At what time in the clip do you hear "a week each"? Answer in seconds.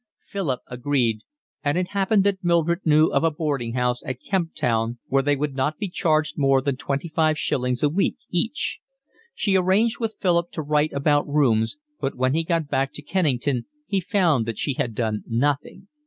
7.83-8.79